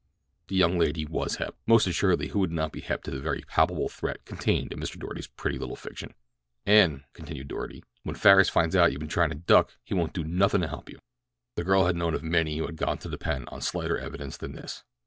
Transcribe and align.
The 0.47 0.55
young 0.55 0.79
lady 0.79 1.05
was 1.05 1.35
hep—most 1.35 1.85
assuredly 1.85 2.29
who 2.29 2.39
would 2.39 2.51
not 2.51 2.71
be 2.71 2.81
hep 2.81 3.03
to 3.03 3.11
the 3.11 3.19
very 3.19 3.41
palpable 3.43 3.87
threat 3.87 4.25
contained 4.25 4.73
in 4.73 4.79
Mr. 4.79 4.97
Doarty's 4.97 5.27
pretty 5.27 5.59
little 5.59 5.75
fiction? 5.75 6.15
"An'," 6.65 7.03
continued 7.13 7.49
Doarty, 7.49 7.83
"when 8.01 8.15
Farris 8.15 8.49
finds 8.49 8.73
you 8.73 8.97
been 8.97 9.07
tryin' 9.07 9.29
to 9.29 9.35
duck 9.37 9.77
he 9.83 9.93
won't 9.93 10.13
do 10.13 10.23
nothin' 10.23 10.61
to 10.61 10.67
help 10.67 10.89
you." 10.89 10.97
The 11.55 11.63
girl 11.63 11.85
had 11.85 11.95
known 11.95 12.15
of 12.15 12.23
many 12.23 12.57
who 12.57 12.65
had 12.65 12.77
gone 12.77 12.97
to 12.97 13.09
the 13.09 13.19
pen 13.19 13.47
on 13.49 13.61
slighter 13.61 13.99
evidence 13.99 14.37
than 14.37 14.53
this. 14.53 14.83